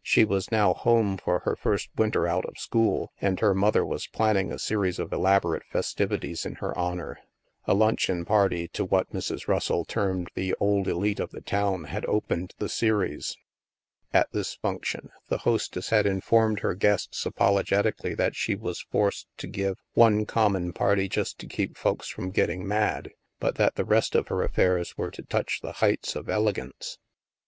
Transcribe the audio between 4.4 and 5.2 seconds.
a series of